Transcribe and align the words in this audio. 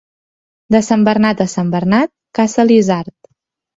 De 0.75 0.79
Sant 0.87 1.03
Bernat 1.09 1.43
a 1.45 1.47
Sant 1.55 1.71
Bernat, 1.75 2.13
caça 2.41 2.67
l'isard. 2.71 3.15